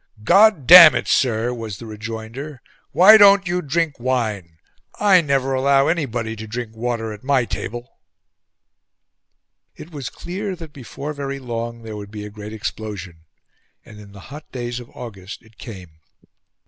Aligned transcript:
"God 0.23 0.65
damn 0.65 0.95
it, 0.95 1.07
sir!" 1.07 1.53
was 1.53 1.77
the 1.77 1.85
rejoinder. 1.85 2.59
"Why 2.91 3.17
don't 3.17 3.47
you 3.47 3.61
drink 3.61 3.99
wine? 3.99 4.57
I 4.99 5.21
never 5.21 5.53
allow 5.53 5.87
anybody 5.89 6.35
to 6.37 6.47
drink 6.47 6.75
water 6.75 7.13
at 7.13 7.23
my 7.23 7.45
table." 7.45 7.99
It 9.75 9.91
was 9.91 10.09
clear 10.09 10.55
that 10.55 10.73
before 10.73 11.13
very 11.13 11.37
long 11.37 11.83
there 11.83 11.97
would 11.97 12.09
be 12.09 12.25
a 12.25 12.31
great 12.31 12.51
explosion; 12.51 13.25
and 13.85 13.99
in 13.99 14.11
the 14.11 14.21
hot 14.33 14.51
days 14.51 14.79
of 14.79 14.89
August 14.95 15.43
it 15.43 15.59
came. 15.59 15.99